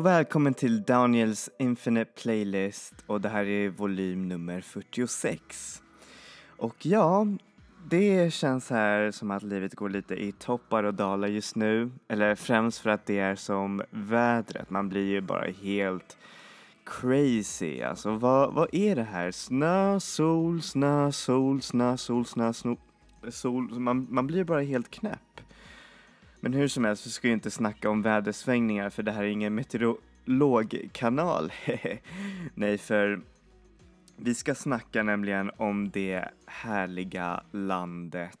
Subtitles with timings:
[0.00, 5.82] Och välkommen till Daniels Infinite Playlist och det här är volym nummer 46.
[6.56, 7.26] Och ja,
[7.90, 11.90] det känns här som att livet går lite i toppar och dalar just nu.
[12.08, 16.16] Eller främst för att det är som vädret, man blir ju bara helt
[16.84, 17.82] crazy.
[17.82, 19.30] Alltså vad, vad är det här?
[19.30, 22.76] Snö, sol, snö, sol, snö, sol, snö, snö,
[23.30, 23.78] sol.
[23.80, 25.40] Man, man blir bara helt knäpp.
[26.40, 29.28] Men hur som helst, vi ska ju inte snacka om vädersvängningar för det här är
[29.28, 31.52] ingen meteorologkanal.
[32.54, 33.20] Nej, för
[34.16, 38.38] vi ska snacka nämligen om det härliga landet.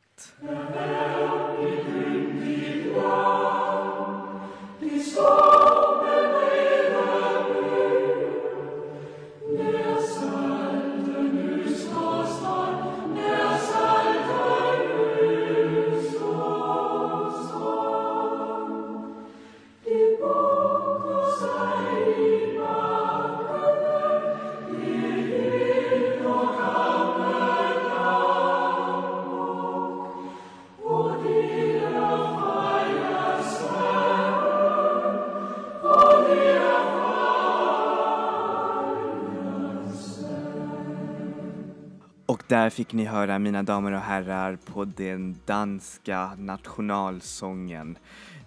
[42.30, 47.98] Och där fick ni höra, mina damer och herrar, på den danska nationalsången.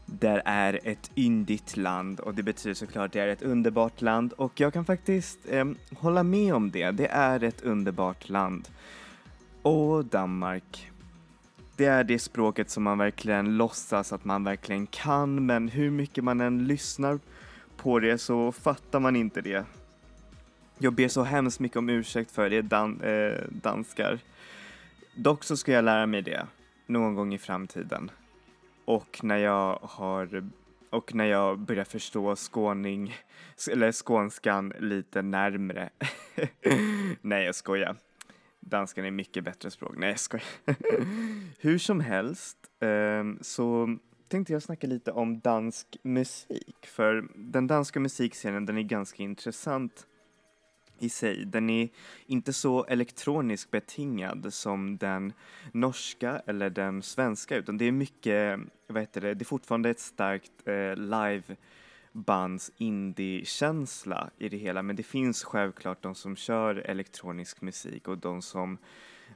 [0.05, 4.33] Det är ett yndigt land och det betyder såklart att det är ett underbart land
[4.33, 5.66] och jag kan faktiskt eh,
[5.97, 6.91] hålla med om det.
[6.91, 8.69] Det är ett underbart land.
[9.61, 10.91] Och Danmark.
[11.75, 16.23] Det är det språket som man verkligen låtsas att man verkligen kan men hur mycket
[16.23, 17.19] man än lyssnar
[17.77, 19.65] på det så fattar man inte det.
[20.83, 24.19] Jag ber så hemskt mycket om ursäkt för det, dan eh, danskar.
[25.16, 26.47] Dock så ska jag lära mig det
[26.85, 28.11] någon gång i framtiden.
[28.85, 30.49] Och när jag har
[30.89, 33.16] och när jag börjar förstå skåning,
[33.71, 35.89] eller skånskan lite närmre.
[37.21, 37.95] Nej, jag skojar.
[38.59, 39.94] Danskan är mycket bättre språk.
[39.97, 40.45] Nej, jag skojar.
[41.59, 46.77] Hur som helst eh, så tänkte jag snacka lite om dansk musik.
[46.88, 50.07] För den danska musikscenen, den är ganska intressant
[51.03, 51.45] i sig.
[51.45, 51.89] Den är
[52.25, 55.33] inte så elektroniskt betingad som den
[55.71, 59.99] norska eller den svenska utan det är mycket, vad heter det, det är fortfarande ett
[59.99, 61.55] starkt eh, live
[62.11, 68.17] bands indie-känsla i det hela men det finns självklart de som kör elektronisk musik och
[68.17, 68.77] de som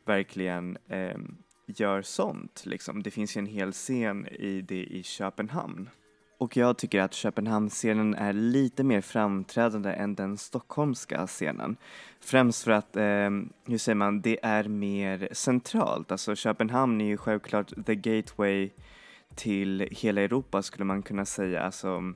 [0.06, 1.18] verkligen eh,
[1.66, 3.04] gör sånt liksom.
[3.04, 5.90] Det finns ju en hel scen i det i Köpenhamn.
[6.38, 11.78] Och jag tycker att Köpenhamnsscenen är lite mer framträdande än den stockholmska scenen.
[12.20, 13.30] Främst för att, eh,
[13.66, 16.12] hur säger man, det är mer centralt.
[16.12, 18.70] Alltså Köpenhamn är ju självklart the gateway
[19.36, 21.62] till hela Europa skulle man kunna säga.
[21.62, 22.14] Alltså,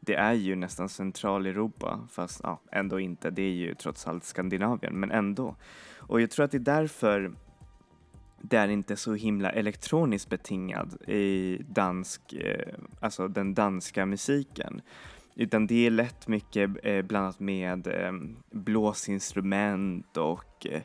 [0.00, 3.30] det är ju nästan Centraleuropa, fast ja, ändå inte.
[3.30, 5.56] Det är ju trots allt Skandinavien, men ändå.
[5.96, 7.32] Och jag tror att det är därför
[8.42, 14.82] det är inte så himla elektroniskt betingad i dansk, eh, alltså den danska musiken.
[15.34, 18.12] Utan det är lätt mycket eh, blandat med eh,
[18.50, 20.82] blåsinstrument och eh,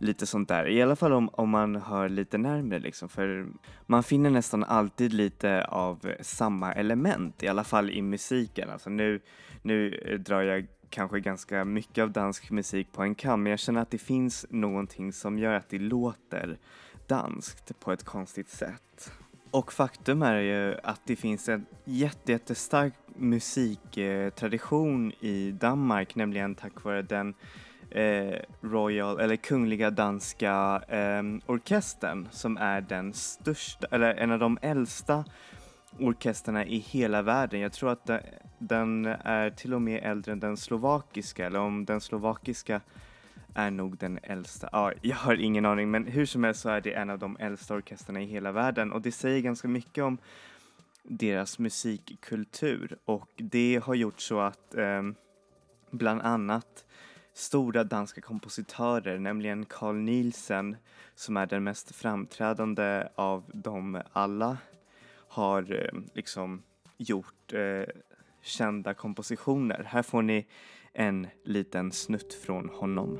[0.00, 0.68] lite sånt där.
[0.68, 3.08] I alla fall om, om man hör lite närmre liksom.
[3.08, 3.46] För
[3.86, 8.70] man finner nästan alltid lite av samma element, i alla fall i musiken.
[8.70, 9.20] Alltså nu,
[9.62, 9.90] nu
[10.26, 13.90] drar jag kanske ganska mycket av dansk musik på en kam, men jag känner att
[13.90, 16.58] det finns någonting som gör att det låter
[17.06, 19.12] danskt på ett konstigt sätt.
[19.50, 26.84] Och faktum är ju att det finns en jätte, jättestark musiktradition i Danmark, nämligen tack
[26.84, 27.34] vare den
[27.90, 34.58] eh, Royal, eller Kungliga Danska eh, Orkestern som är den största, eller en av de
[34.62, 35.24] äldsta
[35.98, 37.60] orkestrarna i hela världen.
[37.60, 38.10] Jag tror att
[38.58, 42.80] den är till och med äldre än den slovakiska, eller om den slovakiska
[43.56, 44.68] är nog den äldsta.
[44.72, 47.36] Ja, jag har ingen aning, men hur som helst så är det en av de
[47.40, 50.18] äldsta orkestrarna i hela världen och det säger ganska mycket om
[51.02, 55.02] deras musikkultur och det har gjort så att eh,
[55.90, 56.84] bland annat
[57.32, 60.76] stora danska kompositörer, nämligen Carl Nielsen
[61.14, 64.58] som är den mest framträdande av dem alla,
[65.28, 66.62] har eh, liksom
[66.96, 67.94] gjort eh,
[68.42, 69.84] kända kompositioner.
[69.88, 70.46] Här får ni
[70.92, 73.18] en liten snutt från honom.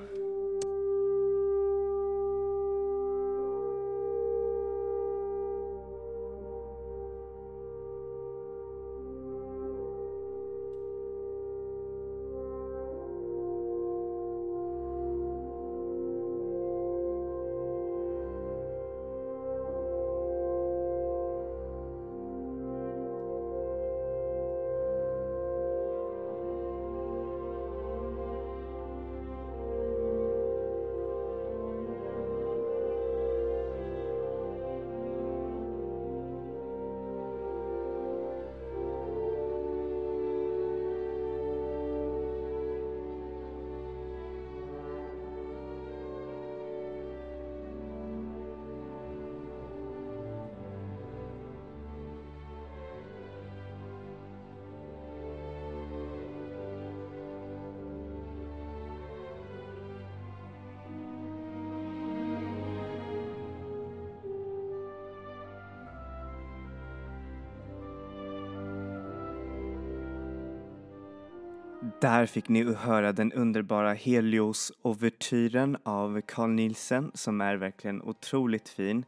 [72.00, 79.04] Där fick ni höra den underbara Helios-ouvertyren av Carl Nielsen som är verkligen otroligt fin.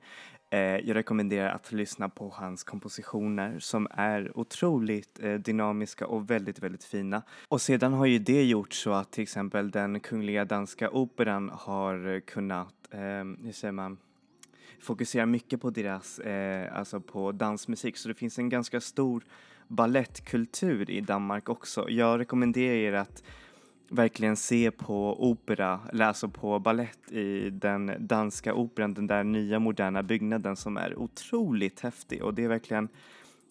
[0.51, 6.59] Eh, jag rekommenderar att lyssna på hans kompositioner som är otroligt eh, dynamiska och väldigt,
[6.59, 7.23] väldigt fina.
[7.49, 12.21] Och sedan har ju det gjort så att till exempel den Kungliga Danska Operan har
[12.21, 12.99] kunnat, eh,
[13.45, 13.99] hur säger man,
[14.81, 17.97] fokusera mycket på deras, eh, alltså på dansmusik.
[17.97, 19.25] Så det finns en ganska stor
[19.69, 21.91] ballettkultur i Danmark också.
[21.91, 23.23] Jag rekommenderar er att
[23.89, 29.59] verkligen se på opera, eller alltså på ballett i den danska operan, den där nya
[29.59, 32.89] moderna byggnaden som är otroligt häftig och det är verkligen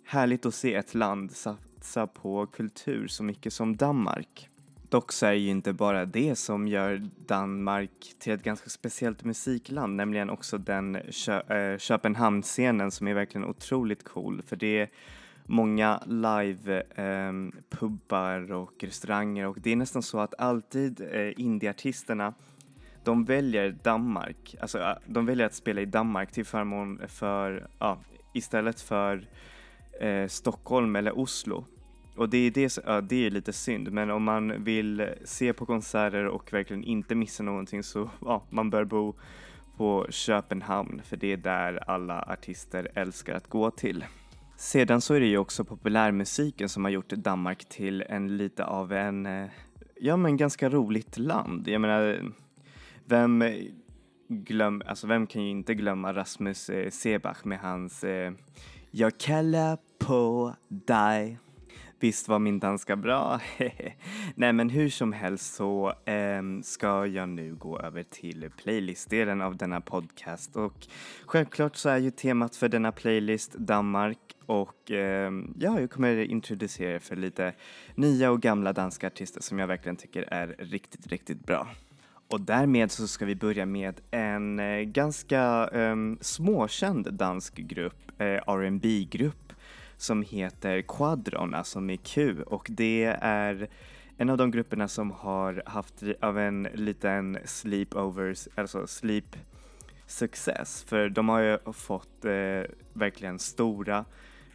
[0.05, 4.49] härligt att se ett land satsa på kultur så mycket som Danmark.
[4.89, 9.23] Dock så är det ju inte bara det som gör Danmark till ett ganska speciellt
[9.23, 14.79] musikland, nämligen också den Kö eh, äh, Köpenhamnsscenen som är verkligen otroligt cool för det
[14.79, 14.89] är
[15.47, 22.33] många live-pubbar ehm, eh, och restauranger och det är nästan så att alltid eh, indieartisterna
[23.07, 27.99] de väljer Danmark, alltså eh, de väljer att spela i Danmark till förmån för, ja,
[28.33, 29.27] istället för
[30.01, 31.65] eh, Stockholm eller Oslo.
[32.15, 35.65] Och det är, det, ja, det är lite synd, men om man vill se på
[35.65, 39.15] konserter och verkligen inte missa någonting så ja, man bör bo
[39.77, 44.05] på Köpenhamn för det är där alla artister älskar att gå till.
[44.59, 48.93] Sedan så är det ju också populärmusiken som har gjort Danmark till en lite av
[48.93, 49.49] en, eh,
[49.99, 51.67] ja men ganska roligt land.
[51.67, 52.31] Jag menar,
[53.05, 53.43] vem
[54.27, 58.33] glöm, alltså vem kan ju inte glömma Rasmus eh, Sebach med hans eh,
[58.91, 61.39] Jag kallar på dig
[61.99, 63.39] Visst var min danska bra?
[64.35, 69.57] Nej men hur som helst så eh, ska jag nu gå över till playlistdelen av
[69.57, 70.87] denna podcast och
[71.25, 76.95] självklart så är ju temat för denna playlist Danmark och eh, ja, jag kommer introducera
[76.95, 77.53] er för lite
[77.95, 81.67] nya och gamla danska artister som jag verkligen tycker är riktigt, riktigt bra.
[82.29, 88.25] Och därmed så ska vi börja med en eh, ganska eh, småkänd dansk grupp, eh,
[88.25, 89.46] R&B grupp
[89.97, 93.69] som heter Quadron, alltså med Q och det är
[94.17, 99.35] en av de grupperna som har haft av en liten sleepovers, alltså sleep
[100.07, 102.63] success, för de har ju fått eh,
[102.93, 104.05] verkligen stora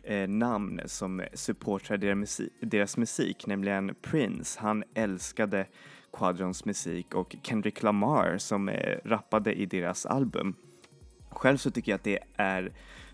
[0.03, 4.61] eh, namn som supportrar deras musik, deras musik, nämligen Prince.
[4.61, 5.67] Han älskade
[6.13, 10.55] Quadrons musik och Kendrick Lamar som eh, rappade i deras album.
[11.31, 12.73] Själv så tycker jag att det är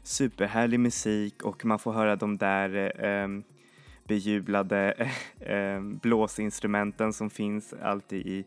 [0.08, 3.28] superhärlig musik och man får höra de där eh,
[4.08, 5.08] bejublade
[5.40, 8.44] eh, blåsinstrumenten som finns alltid i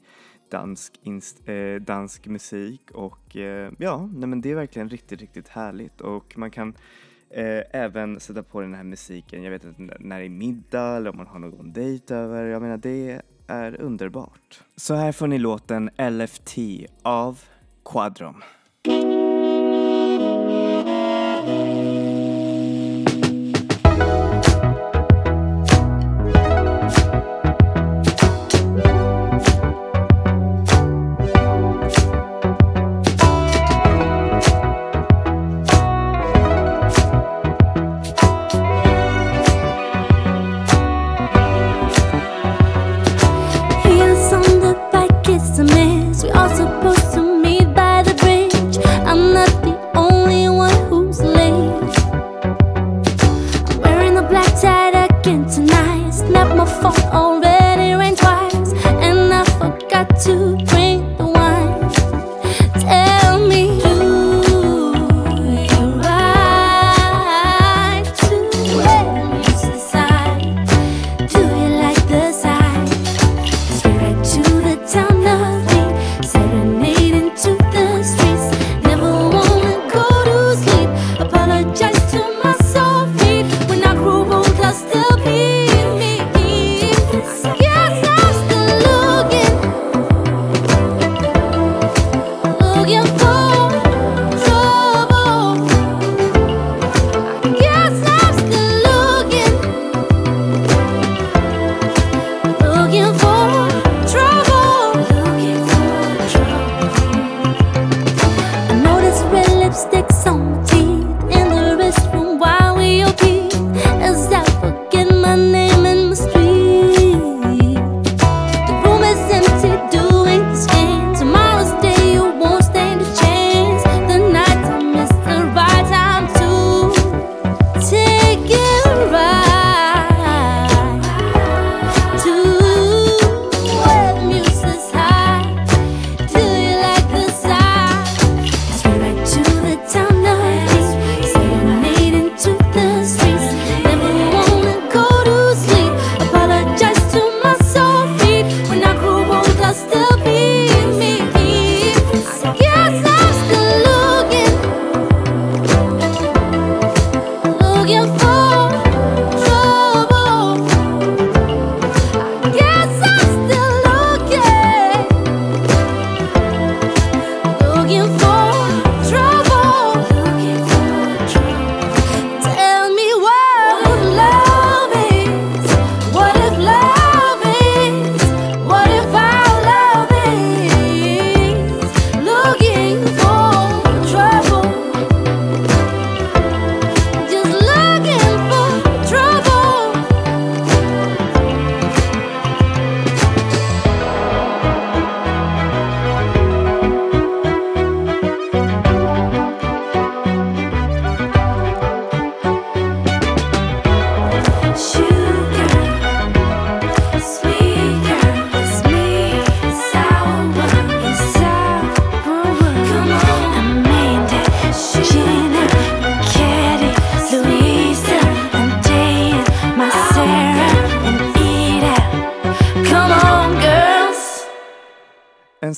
[0.52, 5.48] dansk, inst, eh, dansk musik och eh, ja, nej men det är verkligen riktigt, riktigt
[5.48, 6.74] härligt och man kan
[7.30, 11.10] eh, även sätta på den här musiken, jag vet inte när det är middag eller
[11.10, 14.64] om man har någon dejt över, jag menar det är underbart.
[14.76, 16.58] Så här får ni låten LFT
[17.02, 17.40] av
[17.86, 18.42] Quadrom.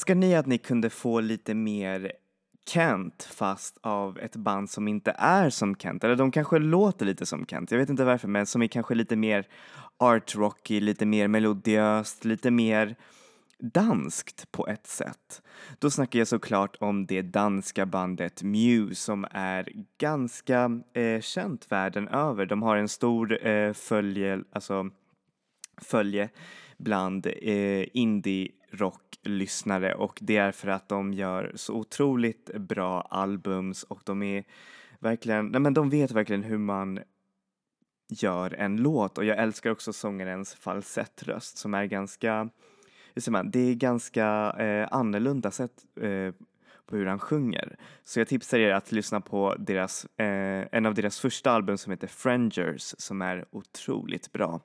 [0.04, 2.12] Önskar ni att ni kunde få lite mer
[2.68, 7.26] Kent fast av ett band som inte är som Kent, eller de kanske låter lite
[7.26, 9.48] som Kent, jag vet inte varför, men som är kanske lite mer
[9.98, 12.96] artrocky, lite mer melodiöst, lite mer
[13.60, 15.42] danskt på ett sätt.
[15.80, 22.08] Då snackar jag såklart om det danska bandet Mew som är ganska eh, känt världen
[22.08, 22.46] över.
[22.46, 24.90] De har en stor eh, följe, alltså
[25.82, 26.30] följe
[26.78, 27.86] bland eh,
[28.74, 34.44] rocklyssnare och det är för att de gör så otroligt bra albums och de är
[35.00, 37.00] verkligen, nej men de vet verkligen hur man
[38.10, 42.50] gör en låt och jag älskar också sångarens falsettröst som är ganska,
[43.14, 46.34] hur säger man, det är ganska eh, annorlunda sätt eh,
[46.86, 47.76] på hur han sjunger.
[48.04, 51.92] Så jag tipsar er att lyssna på deras, eh, en av deras första album som
[51.92, 54.62] heter Frangers som är otroligt bra.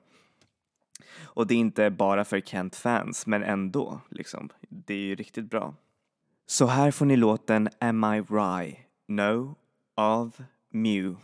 [1.21, 4.49] Och det är inte bara för Kent-fans, men ändå, liksom.
[4.69, 5.75] Det är ju riktigt bra.
[6.45, 8.77] Så här får ni låten Am I Rye?
[9.07, 9.55] No
[9.95, 11.15] av Mew.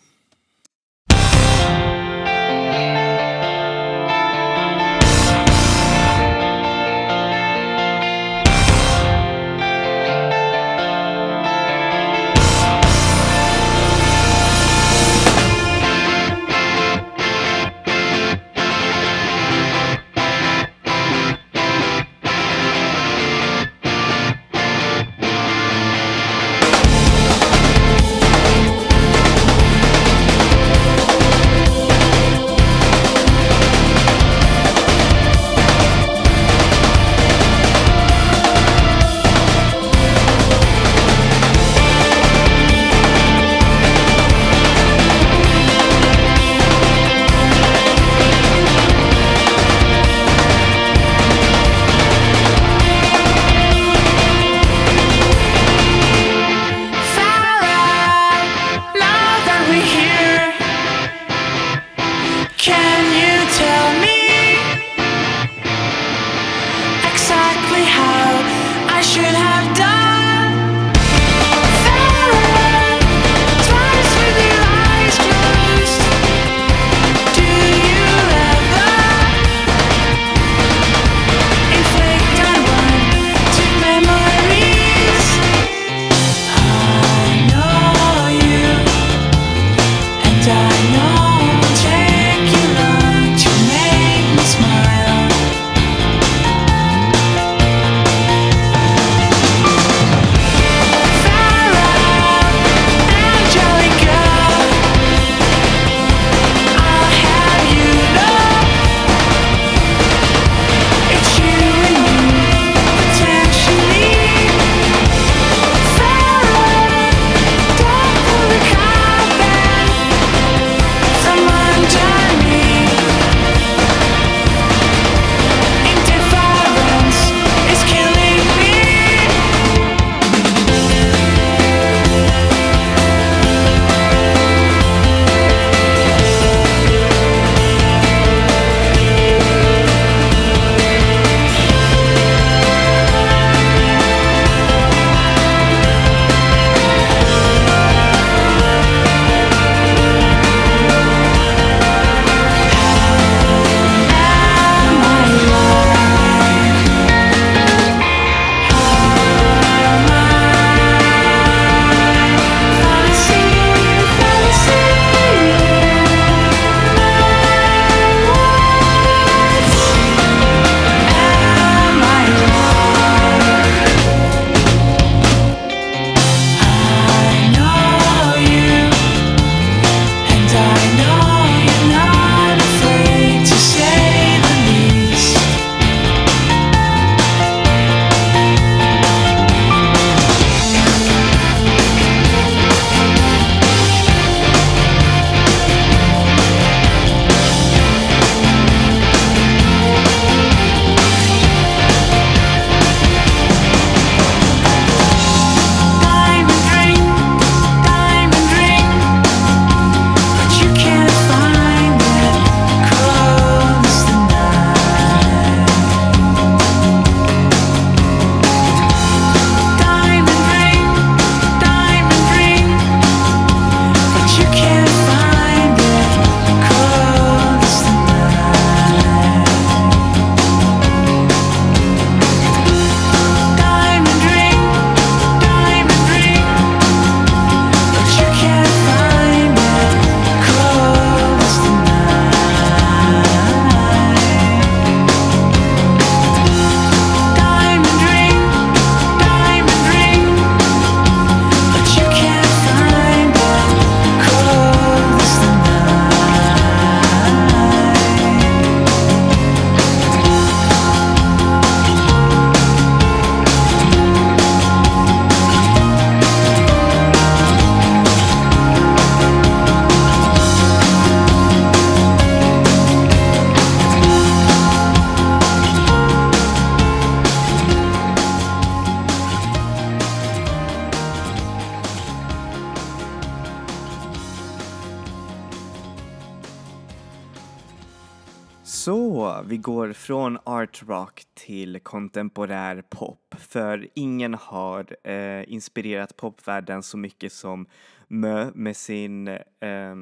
[289.55, 293.35] Vi går från art rock till kontemporär pop.
[293.37, 297.67] För ingen har eh, inspirerat popvärlden så mycket som
[298.07, 299.95] Mö med sin, eh,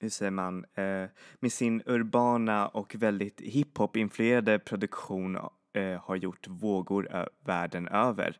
[0.00, 1.04] hur säger man, eh,
[1.40, 5.36] med sin urbana och väldigt hiphop-influerade produktion
[5.72, 8.38] eh, har gjort vågor världen över.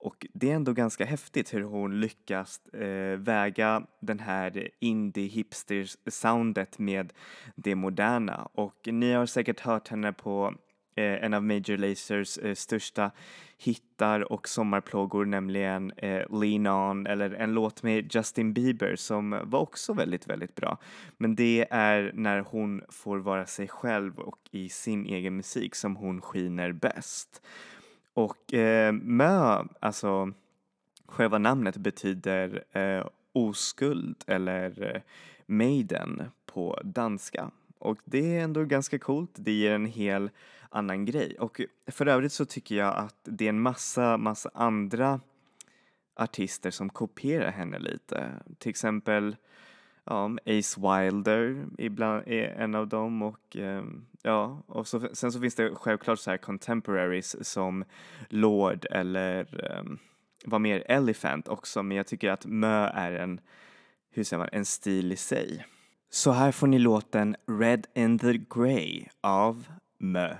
[0.00, 6.10] Och det är ändå ganska häftigt hur hon lyckas eh, väga den här indie hipster
[6.10, 7.12] soundet med
[7.54, 8.48] det moderna.
[8.52, 10.54] Och ni har säkert hört henne på
[10.94, 13.10] eh, en av Major Lazers eh, största
[13.58, 19.60] hittar och sommarplågor, nämligen eh, Lean On eller en låt med Justin Bieber som var
[19.60, 20.78] också väldigt, väldigt bra.
[21.16, 25.96] Men det är när hon får vara sig själv och i sin egen musik som
[25.96, 27.42] hon skiner bäst.
[28.18, 30.32] Och eh, Mö, alltså
[31.06, 35.02] själva namnet betyder eh, oskuld eller eh,
[35.46, 37.50] maiden på danska.
[37.78, 40.30] Och det är ändå ganska coolt, det ger en hel
[40.70, 41.36] annan grej.
[41.38, 45.20] Och för övrigt så tycker jag att det är en massa, massa andra
[46.16, 48.30] artister som kopierar henne lite.
[48.58, 49.36] Till exempel
[50.08, 53.84] ja, Ace Wilder ibland är en av dem och eh,
[54.22, 57.84] ja, och så, sen så finns det självklart så här contemporaries som
[58.28, 59.98] Lord eller um,
[60.44, 63.40] vad mer, Elephant också, men jag tycker att Mö är en,
[64.10, 65.64] hur säger man, en stil i sig.
[66.10, 69.66] Så här får ni låten Red in the Grey av
[69.98, 70.36] Mö.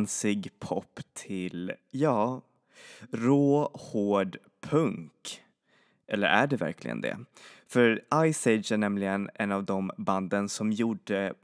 [0.00, 2.42] Dansig pop till, ja,
[3.10, 5.42] rå, hård punk.
[6.08, 7.18] Eller är det verkligen det?
[7.68, 8.00] För
[8.32, 11.34] Ice Age är nämligen en av de banden som gjorde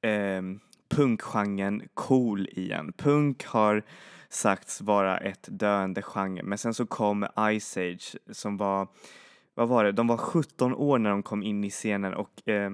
[0.00, 0.42] eh,
[0.88, 2.92] punkgenren cool igen.
[2.96, 3.82] Punk har
[4.28, 7.26] sagts vara ett döende genre men sen så kom
[7.60, 8.88] Ice Age som var,
[9.54, 12.70] vad var det, de var 17 år när de kom in i scenen och eh,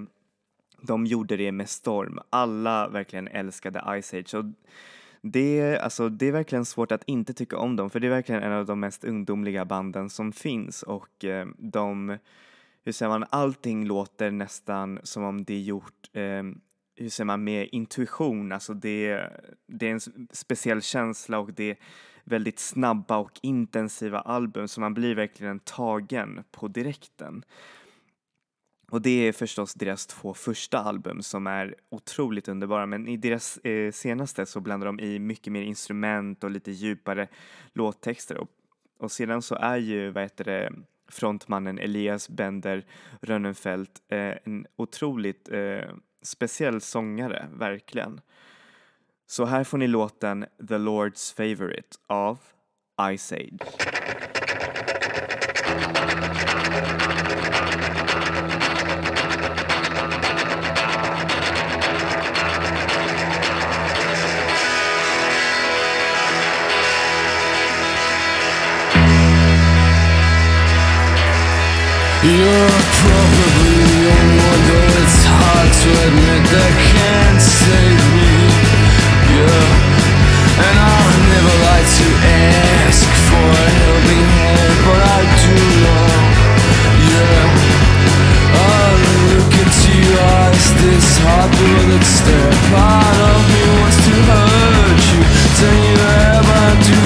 [0.82, 2.18] de gjorde det med storm.
[2.30, 4.44] Alla verkligen älskade Ice Age och
[5.22, 8.42] det, alltså, det är verkligen svårt att inte tycka om dem för det är verkligen
[8.42, 12.18] en av de mest ungdomliga banden som finns och eh, de,
[12.84, 16.42] hur säger man, allting låter nästan som om det är gjort eh,
[16.96, 19.30] hur säger man, med intuition, alltså det,
[19.66, 21.76] det är en speciell känsla och det är
[22.24, 27.44] väldigt snabba och intensiva album så man blir verkligen tagen på direkten.
[28.90, 33.58] Och det är förstås deras två första album som är otroligt underbara men i deras
[33.58, 37.28] eh, senaste så blandar de i mycket mer instrument och lite djupare
[37.72, 38.48] låttexter och,
[38.98, 40.72] och sedan så är ju, vad heter det,
[41.08, 42.86] frontmannen Elias Bender
[43.20, 45.90] Rönnenfeldt eh, en otroligt eh,
[46.22, 48.20] speciell sångare, verkligen.
[49.26, 52.38] Så här får ni låten The Lord's Favorite av
[53.16, 53.58] Ice Age.
[72.22, 72.68] You're
[73.00, 78.36] probably the only one it's hard to admit that can't save me.
[79.40, 79.88] Yeah.
[80.60, 86.12] And I'll never like to ask for a helping hand But I do know
[87.08, 87.40] Yeah.
[88.52, 88.84] I
[89.32, 95.20] look into your eyes This heart-blooded stare Part of me wants to hurt you.
[95.56, 95.96] Can you
[96.36, 96.99] ever do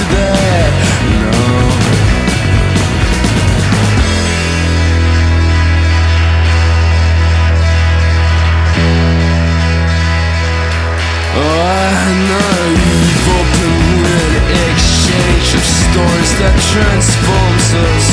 [15.94, 18.06] stories that transforms us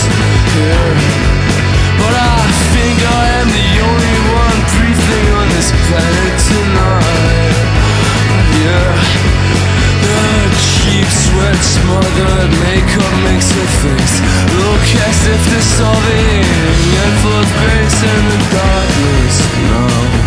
[0.54, 0.94] here.
[1.98, 2.38] But I
[2.78, 7.58] think I am the only one breathing on this planet tonight.
[8.62, 8.94] Yeah.
[9.98, 10.22] The
[10.62, 14.15] cheap sweat smothered makeup makes her face
[14.62, 16.46] look as if dissolving
[17.02, 20.20] and flood face in the darkness now.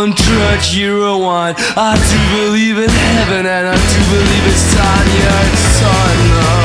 [0.00, 5.08] Hundred euro wine I do believe in heaven and I do believe it's time.
[5.20, 6.64] Yeah, it's time now.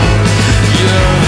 [0.79, 1.19] Yeah.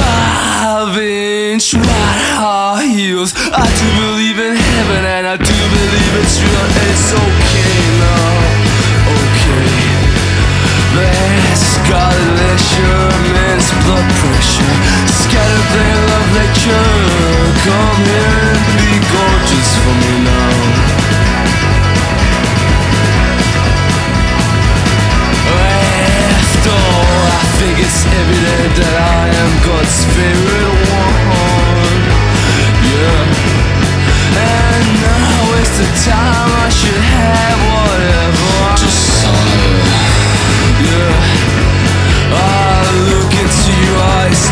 [0.00, 3.34] Five inch wide high heels.
[3.36, 6.68] I do believe in heaven and I do believe it's real.
[6.88, 8.56] It's okay now.
[9.12, 9.96] Okay.
[12.36, 14.95] Leisure, men's blood pressure
[15.36, 16.92] Scattered their love lecture.
[17.68, 20.56] Come here and be gorgeous for me now.
[26.40, 32.00] After all, I think it's evident that I am God's favorite one.
[32.80, 33.20] Yeah.
[34.40, 39.84] And now is the time I should have whatever Desire
[40.80, 41.12] yeah.
[42.32, 44.42] I look into your eyes,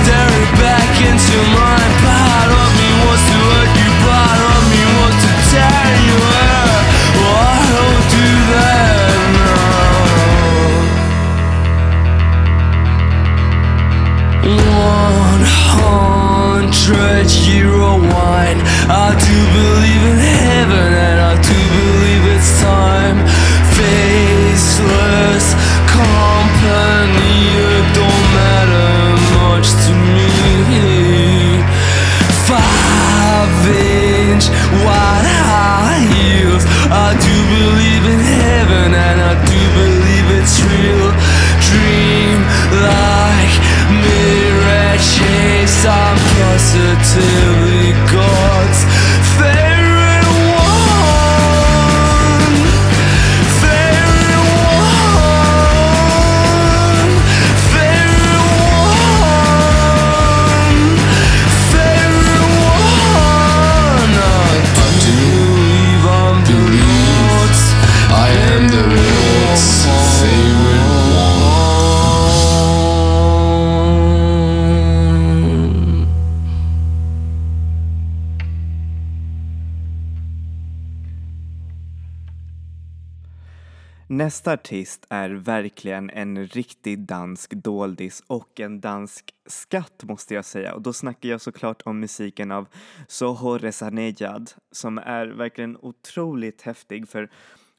[16.86, 18.60] hundred euro wine.
[18.88, 20.23] I do believe in
[84.34, 90.74] Nästa artist är verkligen en riktig dansk doldis och en dansk skatt måste jag säga.
[90.74, 92.68] Och då snackar jag såklart om musiken av
[93.08, 97.30] Soho Rezanejad som är verkligen otroligt häftig för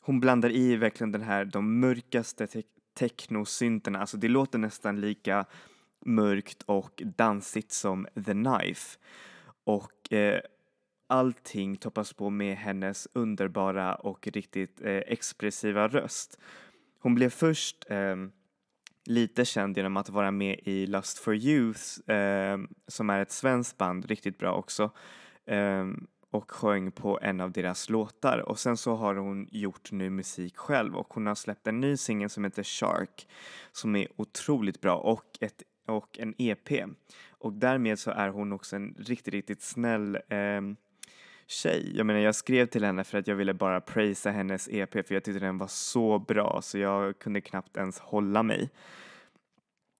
[0.01, 2.61] hon blandar i verkligen den här de mörkaste te
[2.93, 5.45] technosynterna, alltså det låter nästan lika
[6.05, 8.97] mörkt och dansigt som The Knife.
[9.63, 10.39] Och eh,
[11.07, 16.39] allting toppas på med hennes underbara och riktigt eh, expressiva röst.
[16.99, 18.15] Hon blev först eh,
[19.05, 23.77] lite känd genom att vara med i Lust for Youth eh, som är ett svenskt
[23.77, 24.91] band, riktigt bra också
[25.45, 30.09] ehm, och sjöng på en av deras låtar och sen så har hon gjort nu
[30.09, 33.27] musik själv och hon har släppt en ny singel som heter Shark
[33.71, 36.69] som är otroligt bra och, ett, och en EP
[37.29, 40.61] och därmed så är hon också en riktigt, riktigt snäll eh,
[41.47, 41.97] tjej.
[41.97, 45.13] Jag menar, jag skrev till henne för att jag ville bara prisa hennes EP för
[45.13, 48.69] jag tyckte den var så bra så jag kunde knappt ens hålla mig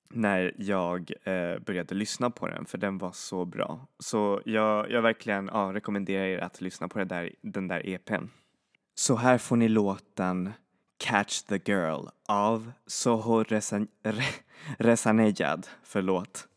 [0.10, 3.88] när jag eh, började lyssna på den för den var så bra.
[4.00, 8.26] Så jag, jag verkligen ja, rekommenderar er att lyssna på det där, den där EPn.
[8.96, 10.54] Så här får ni låten
[10.98, 13.44] Catch the Girl av Soho
[14.78, 15.68] Rezanejad.
[15.84, 16.48] Förlåt.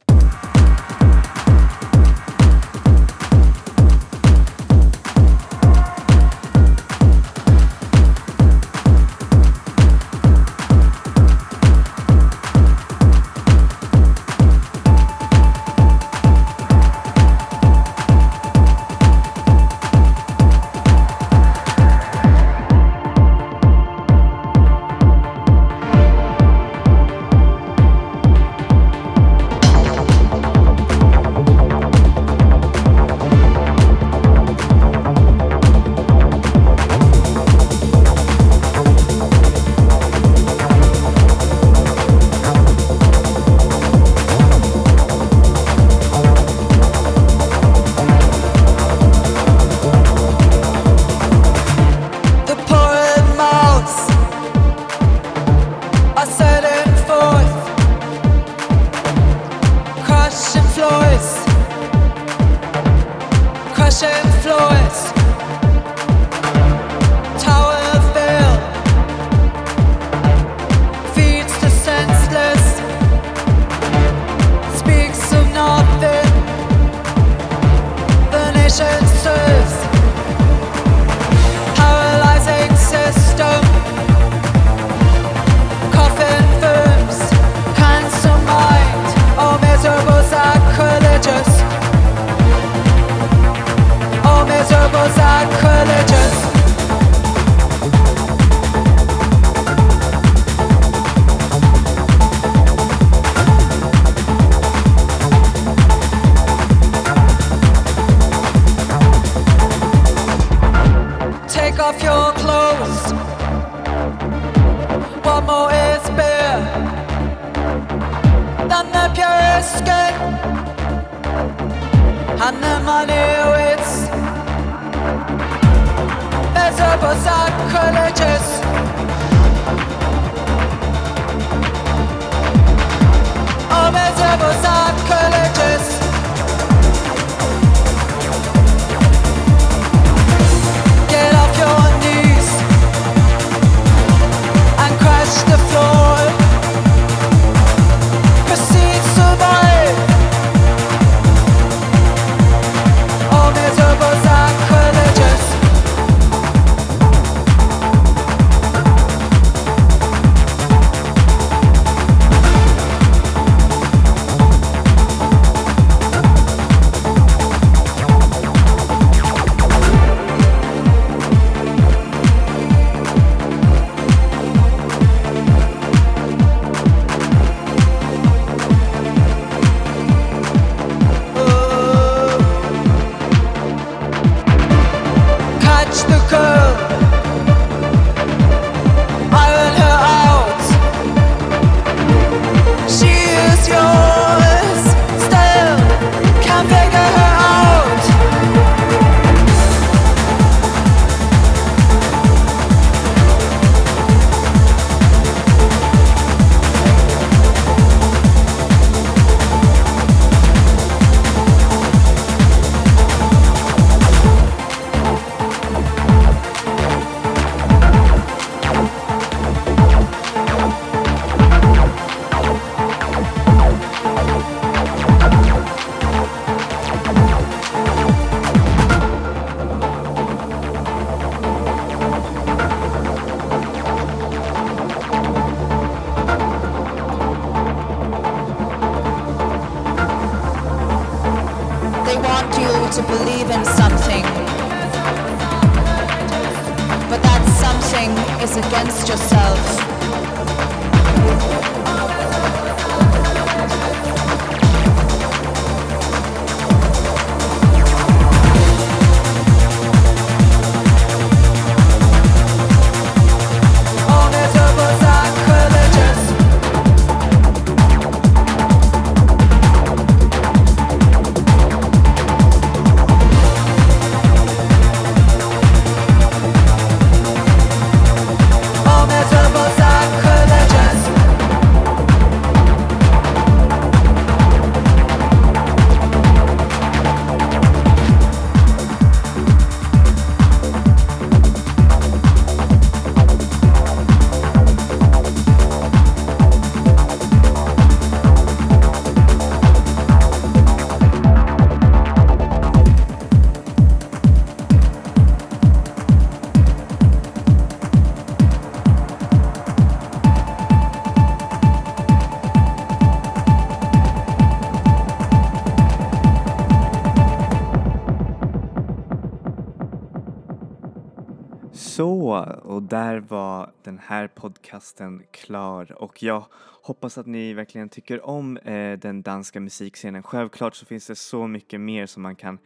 [322.78, 326.44] Och där var den här podcasten klar och jag
[326.82, 330.22] hoppas att ni verkligen tycker om eh, den danska musikscenen.
[330.22, 332.58] Självklart så finns det så mycket mer som man kan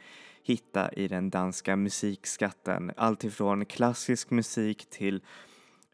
[0.43, 2.93] hitta i den danska musikskatten.
[2.97, 5.23] Allt ifrån klassisk musik till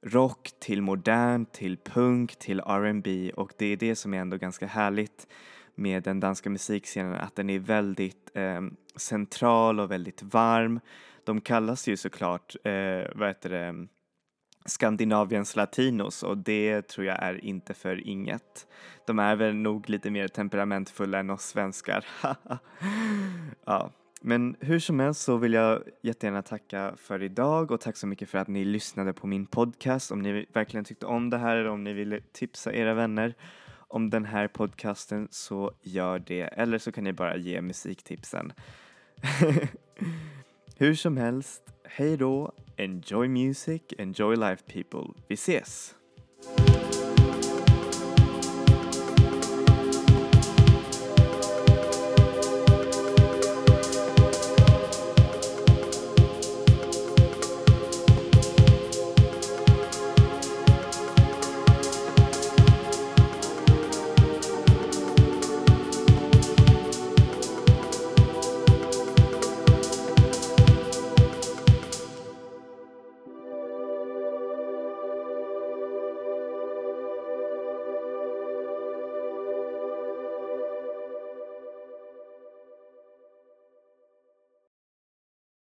[0.02, 4.66] rock, till modern, till punk, till R&B och det är det som är ändå ganska
[4.66, 5.26] härligt
[5.74, 8.60] med den danska musikscenen, att den är väldigt eh,
[8.96, 10.80] central och väldigt varm.
[11.24, 12.72] De kallas ju såklart, eh,
[13.14, 13.86] vad heter det,
[14.68, 18.66] Skandinaviens latinos och det tror jag är inte för inget.
[19.06, 22.04] De är väl nog lite mer temperamentfulla än oss svenskar.
[23.64, 23.90] ja.
[24.20, 28.28] Men hur som helst så vill jag jättegärna tacka för idag och tack så mycket
[28.28, 30.12] för att ni lyssnade på min podcast.
[30.12, 33.34] Om ni verkligen tyckte om det här eller om ni ville tipsa era vänner
[33.88, 36.42] om den här podcasten så gör det.
[36.42, 38.52] Eller så kan ni bara ge musiktipsen.
[40.76, 45.14] Hur som helst, hej då, enjoy music, enjoy life people.
[45.28, 45.97] Vi ses!